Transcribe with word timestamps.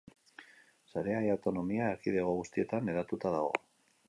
Sarea 0.93 1.19
ia 1.27 1.35
autonomia 1.39 1.91
erkidego 1.97 2.35
guztietan 2.41 2.93
hedatuta 2.95 3.37
dago. 3.41 3.55